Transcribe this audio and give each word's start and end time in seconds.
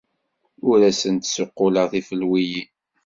Ur 0.69 0.79
asent-d-ssuqquleɣ 0.89 1.85
tifelwiyin. 1.91 2.69